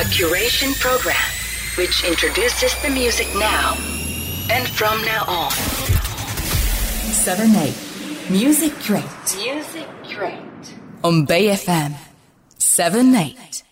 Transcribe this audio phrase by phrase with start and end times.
[0.00, 1.14] A curation program
[1.76, 3.74] which introduces the music now
[4.48, 5.50] and from now on.
[7.12, 7.74] 7 8
[8.30, 9.04] Music Curate
[9.36, 10.74] Music Curate.
[11.04, 11.92] on Bay FM
[12.56, 13.62] 7 8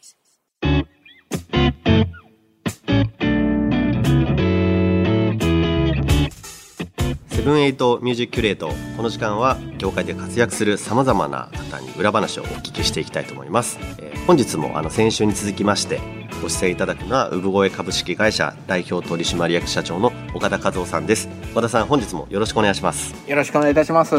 [7.54, 16.02] ン eight Music Curate この時間は業界で活躍するさまざまな方に裏話をお聞きしていきたいと思います、えー本日もあの先週に続きまして
[16.42, 24.14] ご出演いただくのは産声株式会社代表取締役社長の岡田和夫さんです岡田さん本日もよろしくお願いしますよろしくお願いいたします。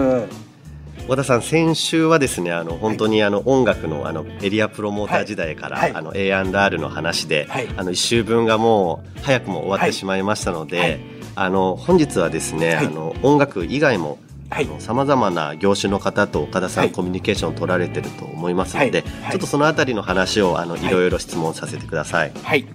[1.07, 14.67] 岡田さん先週はですねあの本当にあの音楽のあのエリアプロモーター時代から、はいあの A&R の話で、あの1週分がもう早くも終わってしまいましたので、はいあの本日はですね、はいあの音楽以外もはい。
[14.79, 22.31] さまざまな業種の方と岡田さん、はいコミュニケーションを取られてると思いますので、はいはいちょっとそのあたりの話をあのいいろいろ質問させてください。
[22.43, 22.67] はい。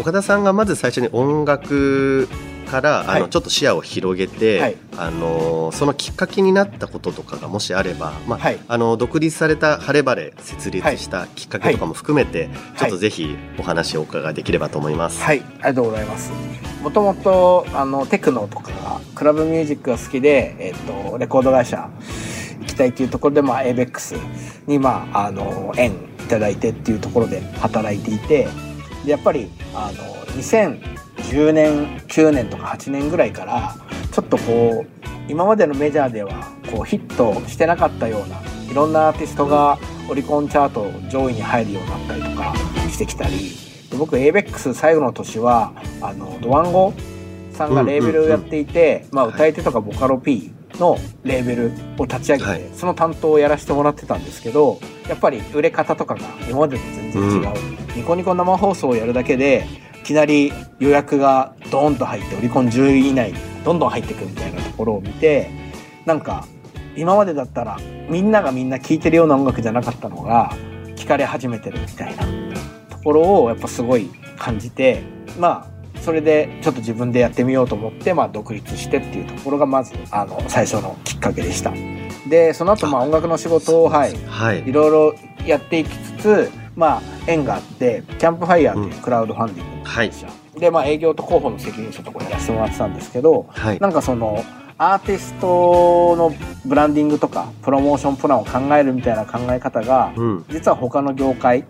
[0.00, 2.28] 岡田さんがまず最初に音楽
[2.68, 15.22] から、あはいのちょっと視野を広げて、はいあのそのきっかけになったこととかがもしあれば、まあはいあの独立された晴れ晴れ設立したきっかけとかも含めて、ちょっとぜひお話をお伺いできればと思います。
[15.22, 15.40] はい。
[15.40, 16.32] ありがとうございます。
[16.82, 20.74] もともと、あの、テクノとかが、クラブミュージックが好きで、えっ、
[21.10, 21.90] と、レコード会社
[22.60, 24.18] 行きたいっていうところで、まあ、ABEX
[24.66, 25.94] に、まあ、あの、縁い
[26.28, 28.48] ただいてっていうところで働いていて、
[29.04, 30.42] で、やっぱり、あの、
[31.28, 33.76] 2010年、9年とか8年ぐらいから、
[34.12, 38.40] ちょっとこう、今までのメジャーでは、こう、ヒットしてなかったような、
[38.70, 39.78] いろんなアーティストが
[40.10, 42.54] オリコンチャート上位に入るようになったりとか
[42.90, 43.50] してきたり、
[43.90, 46.92] で僕 ABEX 最後の年はあのドワンゴ
[47.52, 52.70] さんがレーベルをやっていて、まあ、歌い手とかボカロ P のレーベルを立ち上げて、はい。
[52.74, 57.52] その担当をやらせてもらってたんですけどやっぱり売れ方とかが今までと全然違う、
[57.96, 65.50] ニコニコ生放送をやるだけでいきなり予約がドーンと入ってオリコン10位以内にどんどん入ってくるみたいなところを見て
[66.06, 66.46] なんか
[66.96, 67.76] 今までだったら
[68.08, 70.56] みんながみんな聴いてるような音楽じゃなかったのが
[70.96, 72.24] 聞かれ始めてるみたいな
[72.88, 75.02] ところをやっぱすごい感じて
[75.38, 81.74] まあそれでちょっと自分でやってみようと思って、まあ、独立してっていうところがまずあの最初のきっかけでした。
[82.30, 84.66] でその後まあ音楽の仕事をはいはい。
[84.66, 85.14] いろいろ
[85.46, 93.80] やっていきつつまあ縁があってキャンプファイヤーっていうクラウドファンディングの会社、でまあ営業と広報の責任者とかやらせてもらってたんですけどはい。
[93.80, 94.44] なんかその
[94.78, 96.32] アーティストの
[96.64, 100.44] ブランディングとかプロモーションプランを考えるみたいな考え方がうん。
[100.48, 101.64] 実は他の業界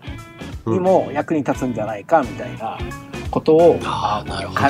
[0.67, 2.77] にも役に立つんじゃないかみたいな
[3.31, 3.79] ことを、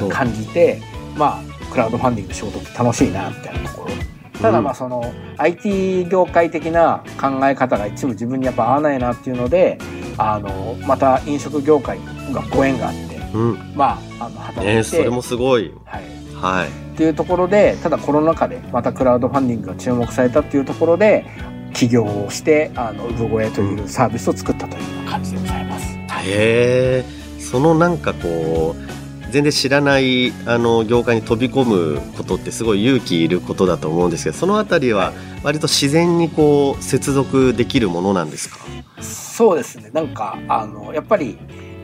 [0.10, 0.82] 感じて
[1.18, 9.78] まあクラウドファンディングの仕事って楽しいなみたいなところただまあその IT 業界的な考え方が一部自分にやっぱ合わないなっていうので
[10.18, 12.00] あのまた飲食業界
[12.32, 13.74] がご縁があってうん。
[13.76, 15.74] まああの働いて、ね、それもすごい。
[15.86, 16.04] はい、
[16.36, 16.68] はい。
[16.68, 21.26] っていうところでただコロナ禍でまたクラウドファンディングが注目されたっていうところで
[21.74, 25.98] 起業をしてあの産声というサービスを作ったという感じでございます。
[26.26, 27.06] へえ
[27.40, 28.99] そのなんかこう
[29.30, 35.14] 全然知らないあの業界に飛び込むことってすごい勇気いることだと思うんですけどそのあたりは
[35.44, 38.60] 割と自然にこう接続できるものなんですか？
[39.02, 39.90] そうですね。
[39.94, 41.38] なんかあのやっぱり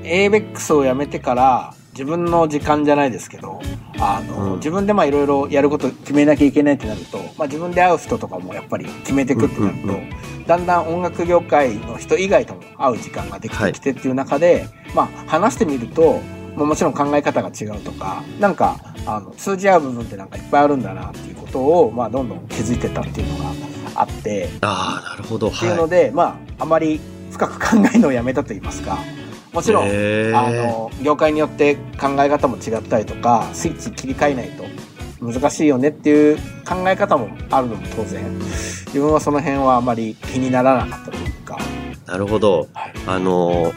[0.03, 3.61] ABEX をやめてから自分の時間じゃないですけど
[3.97, 4.57] あの、うん。
[4.57, 10.09] 自分でまあいろいろやること決めなきゃいけないってなると、まあ、自分で会う人とかもやっぱり決めていくってなると、うんうん
[10.45, 16.21] だんだん音楽業界の人以外とも会う時間ができてきてっていう中で、まあ話してみると、まあ、
[16.55, 23.51] もちろん考え方が違うとかなんかあの通じ合う部分ってなんかいっぱいあるんだなっていうことを、まあ、どんどん気づいてたっていうのが
[23.95, 24.49] あって。
[24.61, 25.49] ああなるほど。
[25.49, 26.99] っていうのはで、まああまり
[27.31, 28.97] 深く考えるのをやめたと言いますか。
[29.51, 34.65] もちろん、あの業界によって考え方も違ったりとかスイッチ切り替えないと
[35.21, 36.37] 難しいよねっていう
[36.67, 38.21] 考え方もあるのも当然。
[38.39, 42.67] 自分はその辺はあまり気にならなかったというか、いなるほど。
[42.73, 42.93] はい。
[43.07, 43.73] あの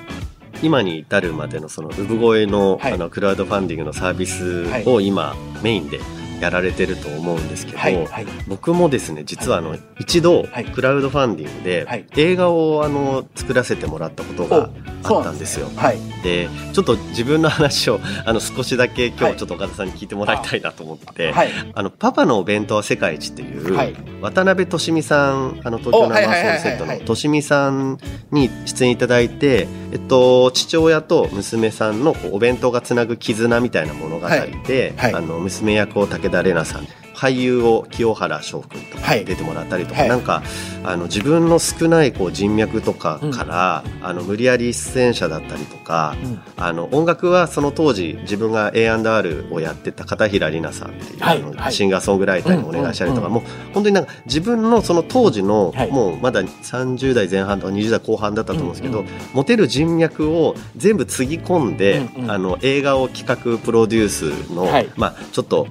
[0.63, 2.93] 今に至るまでのその産声の,、はい。
[2.93, 6.01] あのクラウドファンディングのサービスを今メインで
[6.41, 8.07] やられてると思うんですけど、はい。
[8.07, 8.27] はい。
[8.47, 10.65] 僕もですね実はあの、一度はい。
[10.67, 12.07] クラウドファンディングではい。
[12.17, 14.71] 映画をあの作らせてもらったことが
[15.03, 15.69] あったんですよ。
[15.75, 15.99] はい。
[16.23, 19.33] でちょっと自分の話をあの少しだけ今はい。
[19.33, 21.51] 日ちょっと岡田さんに聞いてもらいたいなと思って、はい。
[21.75, 23.97] あのパパのお弁当は世界一っていう、はい。
[24.21, 27.99] 渡辺俊美さんあの東京生放送セットのい俊美さん
[28.31, 34.53] に出演いただいて、えっと、父親と娘さんのお弁当がつなぐ絆みたいな物語で、はい。
[34.97, 35.15] はい。
[35.15, 36.87] あの娘役を武田玲奈さん
[37.19, 39.25] 俳優を清原翔君とはい。
[39.25, 40.09] か出てもらったりとか、はい。
[40.09, 40.41] なんか
[40.85, 46.41] あの自分の少ないこう人脈とかから、あの無理やり出演者だったりとか、うん。
[46.57, 51.57] あの音楽はその当時自分が A&R をやってた片平里奈さんっていう、あのはい。
[51.57, 53.33] はいシンガーソングライターにお願いしたりとか、うん。
[53.33, 53.43] もう
[53.75, 55.91] 本当になんか自分のその当時の、はい。
[55.91, 59.07] もうまだ30代前半とか20代後半だったと思うんですけど、うん。
[59.35, 62.25] 持てる人脈を全部つぎ込んで、うん。
[62.25, 62.31] うん。
[62.31, 64.89] あの映画を企画プロデュースの、はい。
[64.97, 65.67] まあちょっと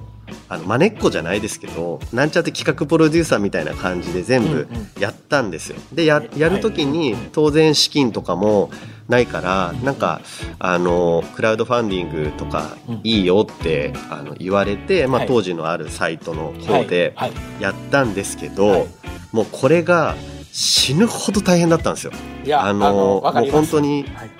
[0.48, 4.66] あのまねっこじゃないですけどなんちゃって企画プロデューサーみたいな感じで全部
[4.98, 5.76] やったんですよ。
[5.92, 8.70] でややる時に当然資金とかも
[9.08, 10.20] ないからなんか
[10.58, 13.00] あのクラウドファンディングとかうん。
[13.04, 15.28] いいよってあの言われて、まあ、はい。
[15.28, 17.32] 当時のあるサイトの方ではい。
[17.60, 18.86] やったんですけど、はい。
[19.32, 20.16] もうこれが
[20.52, 22.12] 死ぬほど大変だったんですよ。
[22.54, 24.30] あのもう本当にはい。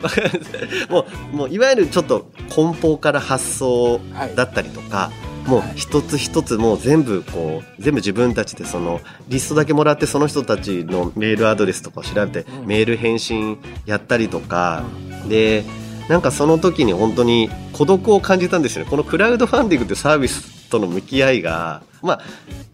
[0.91, 4.35] もうもういわゆるちょっと梱包から発送はい。
[4.35, 5.11] だったりとか、
[5.49, 12.67] もう一つ一つもう全部こう全部自分たちでそのリストだけもらってその人たちのメールアドレスとかを調べて、うん。
[12.67, 14.85] メール返信やったりとか、
[15.27, 15.65] で
[16.09, 18.91] なんかその時に本当に孤独を感じたんですよね。
[18.91, 22.21] このクラウドファンディングってサービスとの向き合いがまあ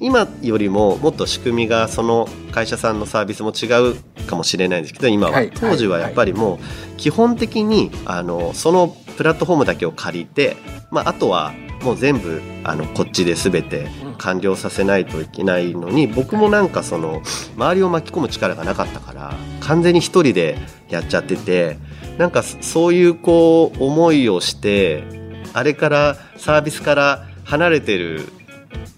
[0.00, 3.96] 今よりももっと仕組みがその会社さんのサービスも違う
[4.26, 5.50] かもしれないんですけど今は、はい。
[5.50, 10.56] 当時はやっぱりもう基本的にあのそのプラットフォームだけを借りて、
[10.90, 11.52] まあ、あとは
[11.82, 13.86] もう全部あのこっちで全て
[14.18, 17.22] 完了させないといけないのに僕もなんかその
[17.56, 20.56] 周りを巻き込む力がなかったから完全に一人で
[20.88, 21.76] やっちゃってて
[22.18, 25.04] なんかそういうこう思いをして
[25.52, 28.28] あれからサービスから離れてる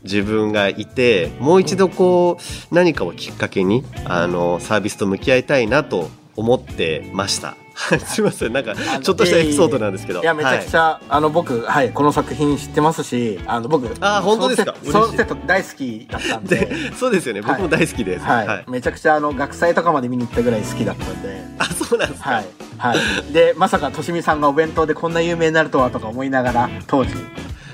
[0.04, 7.56] 自分がいてもう一度こう何かをきっかけにあのサービスと向き合いたいなと思ってました。
[8.06, 8.52] すいません。
[8.54, 10.22] なんかちょっとしたエピソードなんですけど。
[10.22, 14.74] いやめちゃくちゃ、あの僕はいこの作品知ってますしあの僕あ本当ですか？
[14.82, 16.56] そのセット大好きだったんで。
[16.56, 17.42] でそうですよね。
[17.42, 18.24] 僕も大好きです。
[18.24, 18.64] はい、はい。
[18.68, 21.44] めちゃくちゃあの学祭とかまで見に行ったぐらい好きだったんで。
[21.58, 22.30] あそうなんですか。
[22.30, 22.46] はい。
[22.78, 23.32] はい。
[23.32, 27.12] でまさかとしみさんがお弁当でこんな有名になるとはとか思いながら当時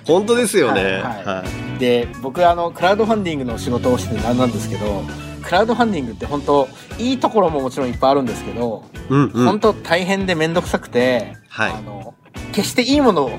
[0.05, 0.83] 本当ですよね。
[0.83, 0.93] はい
[1.25, 5.03] はいで僕あのクラウドファンディングの仕事をしててなんなんですけど
[5.43, 6.69] クラウドファンディングって本当
[6.99, 9.47] いいところももちろんいっぱいあるんですけど、うんうん。
[9.47, 12.15] 本当大変で面倒くさくて、はいあの
[12.53, 13.31] 決していいもの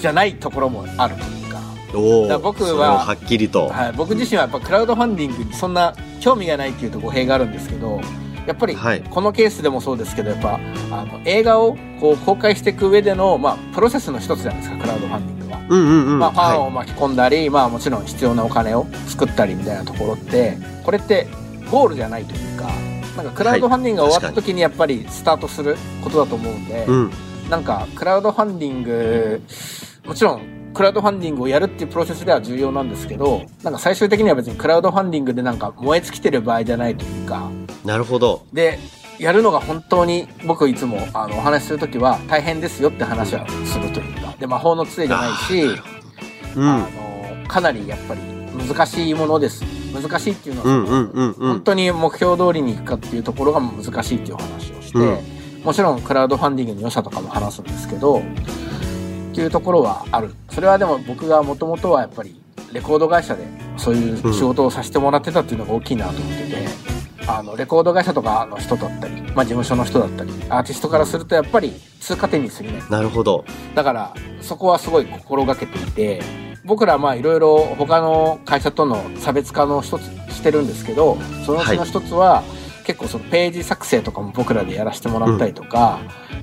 [0.00, 1.60] じゃないところもあるというか。
[2.28, 3.68] だ僕ははっきりと。
[3.68, 8.00] はい、僕自身はやっぱクラウドファンディングにそんな興味がないっていうと語弊があるんですけど
[8.46, 10.58] やっぱりはいこのケースでもそうですけどやっぱ
[10.90, 15.66] あの映画をこう公開していく上での、まあ、プロセスの一つじゃないですかクラウドファンディングは。
[15.68, 16.18] うんうんうん。
[16.18, 21.26] まあ、ファンをは巻き込んだり、まあもちろん必要なお金を作ったりみたいなところってこれって
[21.70, 22.68] ゴールじゃないというか
[23.16, 26.84] なんかクラウドファンディングが終わった時にやっぱりスタートすることだと思うんで、い。
[26.86, 27.10] うん。
[27.48, 29.42] なんかクラウドファンディング
[30.06, 37.50] もちろんクラウドファンディングをやるっていうプロセスでは重要なんですけどなんか最終的には別にクラウドファンディングでなんか燃え尽きてる場合じゃないというか
[37.84, 38.44] なるほど。
[38.52, 38.78] で
[39.18, 45.64] やるのが本当に僕いつもあのお話しするときは大変ですよって話はするというかで魔法の杖じゃないし
[46.56, 46.68] うん。
[46.68, 48.20] あのかなりやっぱり
[48.68, 49.62] 難しいものです
[49.92, 51.32] 難しいっていうのは、うんうんうんうん。
[51.32, 58.22] 本当に目標通りにいくかっていうところが難しいっていう話をして、うんもちろんクラウドファンディングの良さとかも話すんですけどっ
[59.34, 62.38] ていうところはあるそれはでも僕がもともとはやっぱり
[62.70, 63.46] レコード会社で
[63.78, 66.83] そういう仕事をさせてもらってたっていうのが大きいなと思ってて、
[67.26, 72.90] あのレコード会社とかの人だったり、まあ、事務所の人だったりアーティストからするとやっぱり通過点に過ぎない。
[72.90, 73.44] なるほど。
[73.74, 76.22] だからそこはすごい心がけていて
[76.64, 80.02] 僕らまあいろいろ他の会社との差別化の一つ
[80.32, 81.16] してるんですけど
[81.46, 82.42] そのうちの一つは、
[82.84, 86.00] 結構そのページ作成とかも僕らでやらせてもらったりとか、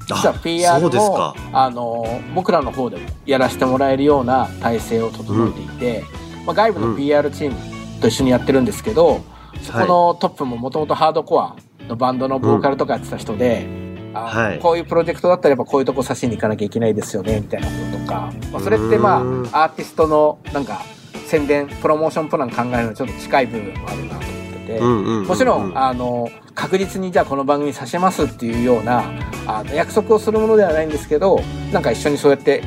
[0.08, 1.36] 実はあ PR もか。
[1.54, 6.04] あの僕らの方でもやらせてもらえるような体制を整えていて、
[6.46, 9.22] まあ、外部の PR チームと一緒にやってるんですけど、
[9.62, 11.56] そこのトップももともとハードコア
[11.88, 13.68] のバンドのボーカルとかやってた人で、
[14.14, 14.60] あはい。
[14.60, 20.82] こういうプロジェクトだったらやっぱこういうとこ差しに行かなきゃいけないですよねみたいなこととか、まあ、それってまあアーティストのなんか
[21.28, 24.26] 宣伝プロモーションプラン考えるのちょっと近い部分もあるなと思っ
[24.60, 29.04] てて、うんうんうんうんもちろんあの確実にじゃあこの番組させますっていうような
[29.48, 31.40] あの約束をするものではないんですけど
[31.72, 32.64] なんか一緒にそうやって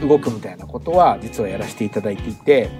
[0.00, 2.70] 動くみたいなことは実はやらせていただいていて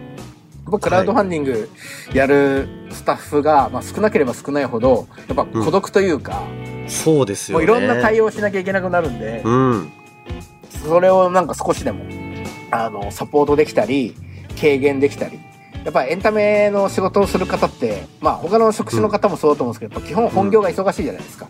[0.66, 1.71] 僕クラウドファンディング
[2.12, 6.42] やるスタッフが、まあ、少なければ少ないほどやっぱ孤独というか、
[6.88, 7.66] そうですよね。
[7.66, 9.92] もういろんな対応しなきゃいけなくなるんで、うん。
[10.87, 12.04] それをなんか少しでも
[12.71, 14.14] あのサポートできたり
[14.61, 15.38] 軽減できたり
[15.85, 21.49] やっぱりエンタメの仕事をする方ってまあ他の職種の方もそうだと思うんですけど、やっぱ基本本業が忙しいじゃないですか。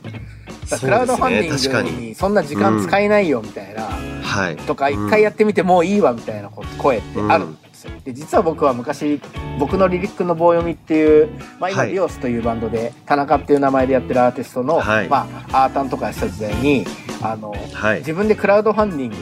[0.80, 3.82] クラウドファンディングにそんな時間使えないよみたいな、
[4.22, 4.56] はい。
[4.56, 7.44] とか一回やってみてもういいわみたいな声ってある。
[7.44, 7.58] ん
[8.04, 9.20] で実は僕は昔
[9.58, 11.92] 僕のリリックの棒読みっていう、まあ、今、はい。
[11.92, 15.08] リオスというバンドで田中っていう名前でやってるアーティストの、はい。
[15.08, 16.84] まあ、アータンとかやってた時代に
[17.22, 17.98] あのはい。
[17.98, 19.16] 自分でクラウドファンディング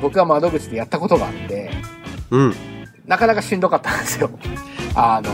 [0.00, 1.70] 僕が窓口でやったことがあって
[2.30, 2.54] うん。
[3.06, 4.30] なかなかしんどかったんですよ。
[4.96, 5.30] あの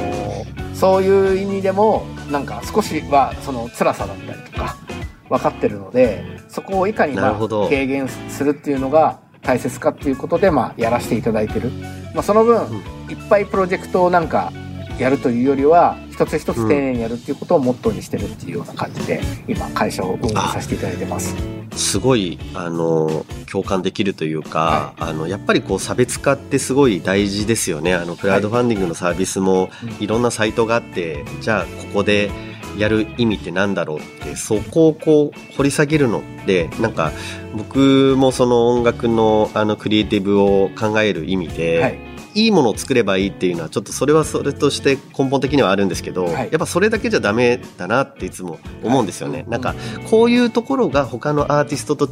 [0.74, 4.76] そういう意味でもなんか少しはその辛さだったりとか
[5.28, 11.70] 分かってるのでそこをいかに、まあ、軽減するっていうのが大切かっていうことで、まあ、やらせていただいてる、
[12.14, 14.52] まあ、その分、いっぱいプロジェクトをなんか
[14.98, 21.34] やるというよりは一つ一つ丁寧にやるっていうことをモットーにしてるっていうような感じで今会社を運営させていただいてます。
[21.74, 27.94] すごいあの共感できるというか、あのやっぱりこう差別化ってすごい大事ですよね。
[27.94, 30.04] あのクラウドファンディングのサービスもうん。
[30.04, 32.30] いろんなサイトがあって、じゃあここで
[32.78, 37.12] やる意味ってなんだろうってそこをこう掘り下げるのってなんか
[37.54, 42.10] 僕もその音楽のあのクリエイティブを考える意味で、はい。
[42.32, 46.34] いいものを作ればいいっていうのはちょっとそれはそれとして根本的にはあるんですけど、はい。
[46.34, 49.38] やっぱそれだけじゃダメだなっていつも思うんですよね。
[49.40, 49.48] はい。
[49.48, 49.74] なんか
[50.08, 52.08] こういうところが他のアーティストと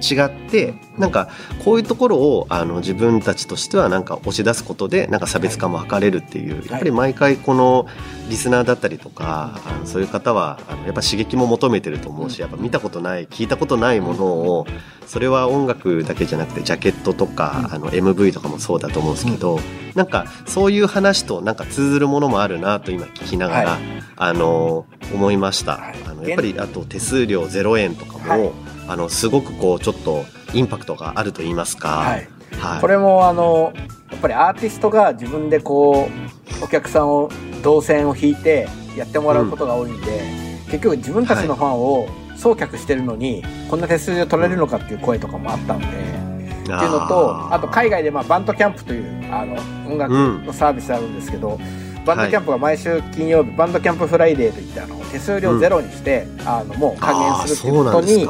[0.00, 1.28] 違ってなんか
[1.64, 7.86] こういうところをあの自分たちとしてはなんか押し出すことでなんか差別化も図れるっていう、やっぱり毎回この
[8.28, 14.66] リスナーだったりとか、あのそういう方はあのやっぱ刺激も求めてると思うし、やっぱ見たことない聞いたことないものを
[15.06, 19.58] それは音楽だけじゃなくてジャケットとか、あの MV とかもそうだと思うんですけど、
[19.94, 23.80] なんかそういう話となんか通ずるものもあるなと今聞きながら、はい。
[24.22, 25.94] あの思いました、はい。
[26.06, 28.50] あのやっぱりあと手数料0円とかも、はい
[28.90, 32.28] あのすごくこうちょっとインパクトがあると言いますか、はい。
[32.58, 32.80] はい。
[32.80, 33.72] これもあの
[34.10, 36.08] やっぱりアーティストが自分でこ
[36.60, 37.30] うお客さんを
[37.62, 38.66] 動線を引いて
[38.96, 40.22] やってもらうことが多いんで、
[40.66, 45.86] 結局自分たちのファンを送客してるのに、こんな手数料取られるのかっていう声とかもあったんで。
[45.86, 49.56] っていうのとあと海外でまあ Bandcamp というあの
[49.90, 50.12] 音楽
[50.44, 51.58] のサービスあるんですけど、
[52.04, 58.28] Bandcamp が毎週金曜日、 Bandcamp Friday といってあの手数料ゼロにして、あのもう還元するっていうことに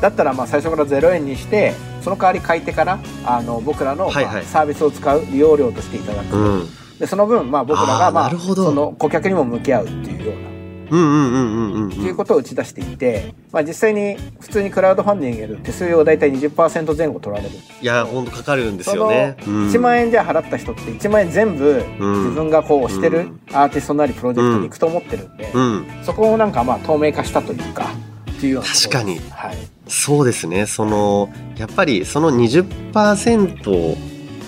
[0.00, 6.68] だったらまあ最初から0円にしてその代わり買い手からあの僕らのサービスを使う利用料としていただく、うん。
[6.98, 10.50] でその分まあ僕らがまあその顧客にも向き合うっていうような。
[10.90, 17.54] うんうんうんうんうんっていうことを打ち出していて、まあ、実際に普通にクラウドファンディングやる手数料が大体20%前後取られる。
[17.80, 19.36] いや本当かかるんですよね。
[19.40, 22.24] 1万円じゃ払った人って1万円全部うん。
[22.24, 23.40] 自分がこうしてるうん。
[23.52, 27.86] アーティストなりプロジェクトに行くと思ってるんで、うん、そこをなんかまあ透明化したというか
[28.30, 29.20] っていうような確かに。
[29.30, 30.66] はいそうですね。
[30.66, 33.70] そのやっぱりその20%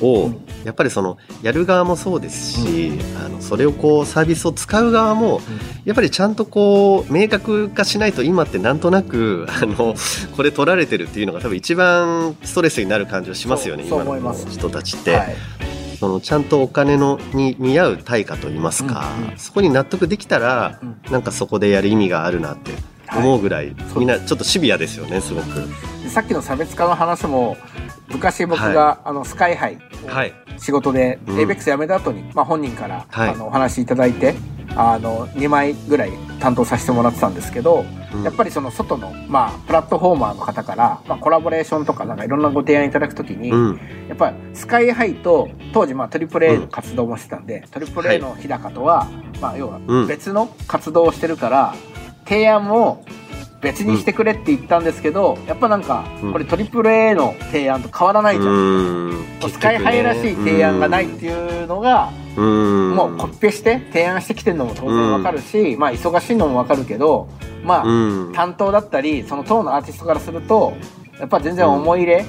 [0.01, 0.43] を、うん。
[0.65, 2.93] やっぱりそのやる側もそうですし、
[3.25, 5.41] あのそれをこうサービスを使う側も
[5.85, 9.95] やっぱりちゃんとこう明確化しないと今ってなんとなくあの
[10.37, 15.17] これ取られてるっていうのが多分一番ストレスになる感じはしますよね今の人たちって。
[15.17, 15.37] はい。
[15.99, 19.39] そのちゃんとお金のに見合う対価といいますか、うんうん。
[19.39, 21.13] そこに納得できたら、うん。
[21.13, 22.73] なんかそこでやる意味があるなって
[23.19, 25.47] 思うぐらい、みんなちょっとシビアですよねすごく。
[26.03, 27.57] でさっきの差別化の話も
[28.09, 30.33] 昔僕が、あのスカイハイはい。
[30.59, 31.39] 仕事で、うん。
[31.39, 33.31] ABEX 辞めた後に、まあ、本人から、はい。
[33.31, 34.35] あのお話いただいて
[34.75, 38.23] あの2枚ぐらい担当させてもらってたんですけど、うん。
[38.23, 43.81] やっぱりその外の、まあ、プラットフォーマーの方から、まあ、コラボレーションとかなんかいろんなご提案いただくときに、うん。
[44.09, 49.09] やっぱりスカイハイと当時まあ AAA の活動もしてたんで、AAA の日高とは、
[49.41, 50.07] まあ、要はうん。
[50.07, 51.75] 別の活動をしてるから
[52.25, 53.05] 提案も
[53.61, 56.33] 別にしてくれって言ったんですけど、やっぱなんかうん。
[56.33, 59.27] これ AAA の提案と変わらないじゃん、うん。
[59.49, 62.95] スカイハイらしい提案がないっていうのが、うん。
[62.97, 67.29] もうコピペして提案してきてるのも当然わかるし、まあ忙しいのもわかるけど
[67.65, 68.33] まあ、うん。
[68.33, 70.73] 担当だったりその当のアーティストからすると
[71.21, 72.27] やっぱ全然思い入れ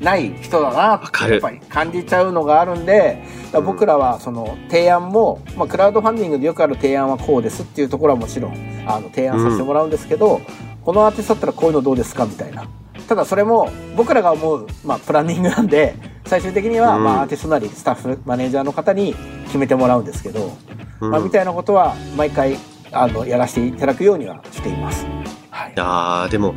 [0.00, 3.22] ない人だなってやっぱり感じちゃうのがあるんで
[3.64, 8.54] 僕らはその提案も、まあ、クラウドファンディングでよくある提案はこうですっていうところはもちろん
[8.86, 10.40] あの提案させてもらうんですけど、
[10.82, 12.68] このアーティストだったらこういうのどうですかみたいな。
[13.08, 15.94] ただそれも僕らが思う、まあ、プランニングなんで
[16.26, 17.04] 最終的には、うん。
[17.04, 19.14] まあ、アーティストなりスタッフマネージャーの方に
[19.46, 20.52] 決めてもらうんですけど、
[21.00, 21.10] うん。
[21.10, 22.56] まあ、みたいなことは毎回
[22.92, 25.06] あのやらせていただくようにはしています。
[25.50, 25.72] はい。
[25.74, 26.54] いやーでも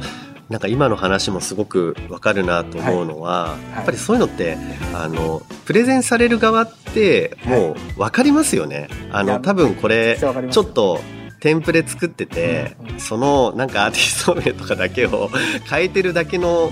[0.51, 3.75] なんか今の話もすごくわかるなと思うのは、い。
[3.77, 4.58] やっぱりそういうのって
[4.93, 8.89] あのプレゼンされる側ってもう分かりますよね。
[9.12, 11.00] あの多分これちょっと
[11.39, 13.00] テンプレ作ってて、うんうん。
[13.00, 15.29] そのなんかアーティスト名とかだけを
[15.70, 16.70] 変えてるだけの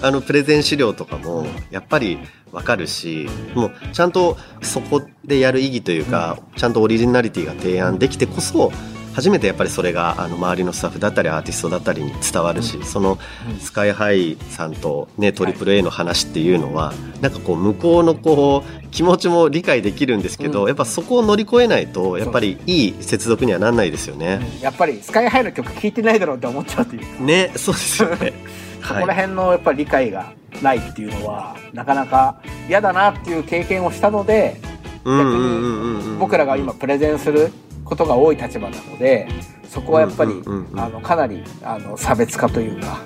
[0.00, 2.18] あのプレゼン資料とかもやっぱり
[2.50, 8.72] わかるしもうちゃんとそこでやる意義というか、ちゃんとオリジナリティが提案できてこそ
[9.18, 13.18] 初めてやっぱりそれがあの周りのスタッフだったりアーティストだったりに伝わるし、その
[13.58, 20.68] スカイハイさんとねトリプル a の話っていうのは、なんかこう向こうのこう気持ちも理解できるんですけど、うん。
[20.68, 24.38] やっぱそこを乗り越えないとやっぱりいい接続にはなんないですよね。
[24.62, 27.18] やっぱりスカイハイの曲聴いてないだろうって思っちゃうという。
[27.18, 28.32] かねそうですよね。
[28.86, 30.32] そこら辺のやっぱり理解が
[30.62, 34.60] ないっていうのはなかなか嫌だなっていう経験をしたので
[35.04, 37.52] うんうんうんうんうん僕らが今プレゼンする
[37.88, 39.28] ことが多い立場なので
[39.68, 40.32] そこはやっぱり、
[40.76, 43.00] あのかなりあの差別化というか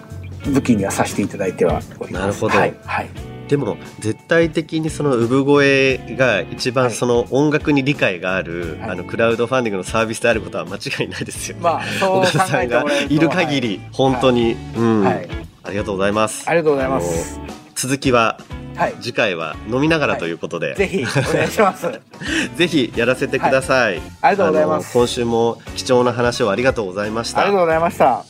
[0.47, 2.23] 武器にはさせていただいてはおります。
[2.23, 2.59] なるほど。
[2.59, 3.11] はい、はい。
[3.49, 6.95] でも絶対的にその産声が一番はい。
[6.95, 8.91] その音楽に理解がある、はい。
[8.91, 11.62] あのクラウドファンディングのサービスであることは間違いないですよね。
[11.62, 15.29] まあそうさんがいる限り本当に、うん、はい、はい
[15.65, 16.49] ありがとうございます。
[16.49, 17.41] ありがとうございます。
[17.75, 18.39] 続きは
[18.83, 21.89] はい、次回は飲みながらということで、ぜひお願いします。
[22.57, 24.03] ぜひやらせてください。
[24.21, 27.43] ありがとうございます今週も貴重な話をありがとうございました。
[27.43, 28.25] ありがとうございました。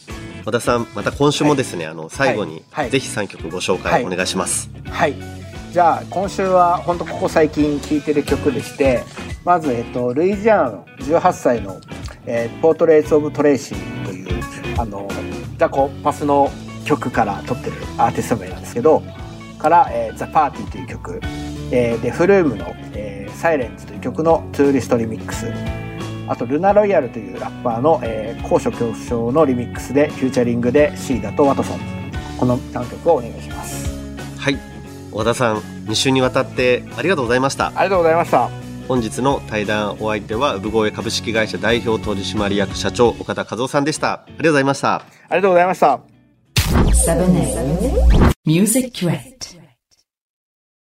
[0.45, 4.71] 和田さん、また今週もですね、あの最後に、はいぜひ3曲ご紹はい介お願いします。
[4.91, 5.15] はい。
[5.73, 9.05] じゃあ今週は本当ここ最近聴いてる曲でして、
[9.45, 11.81] まずえっとルイジアナの18歳の、
[12.27, 14.43] えー、ポートレーツオブトレイシーという
[14.79, 15.09] あの
[15.59, 16.51] ザコパスの
[16.85, 19.03] 曲から撮ってるアーティスト名なんですけど、
[19.63, 21.21] から、えー、ザパーティーという曲、
[21.71, 25.47] えーでフルームの、えー、サイレンズという曲のツーリストリミックス。
[26.29, 31.81] あと、ルナロイヤルというラッパーの、えー、高所恐怖症のリミックスで、フューチャリングでシーダとワトソン。
[32.39, 33.91] この3曲をお願いします。
[34.39, 34.59] はい。
[35.13, 37.69] 和田さん、2週にわたってありがとうございました。
[37.69, 38.73] ありがとうございました。
[38.89, 46.01] 本日の対談お相手は産声株式会社代表取締役社長岡田和夫さんでしたありがとうございましたありがとうございました。
[48.45, 49.57] Music great.